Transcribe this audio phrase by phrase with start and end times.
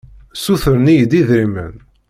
[0.35, 1.73] Ssutren-iyi-d idrimen.